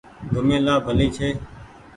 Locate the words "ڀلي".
0.85-1.07